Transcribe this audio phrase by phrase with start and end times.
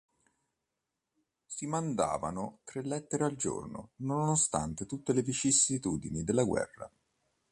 [1.45, 6.91] Si mandavano tre lettere al giorno, nonostante tutte le vicissitudini della guerra.